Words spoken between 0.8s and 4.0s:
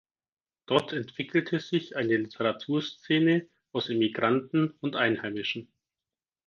entwickelte sich eine Literaturszene aus